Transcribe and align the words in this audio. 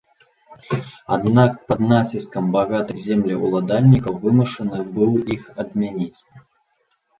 Аднак 1.17 1.51
пад 1.71 1.79
націскам 1.91 2.47
багатых 2.57 2.97
землеўладальнікаў 3.09 4.19
вымушаны 4.25 4.83
быў 4.99 5.11
іх 5.37 5.43
адмяніць. 5.67 6.19